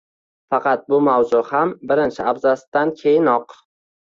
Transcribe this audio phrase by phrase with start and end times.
[0.53, 3.55] Faqat bu mavzu ham birinchi abzatsdan keyinoq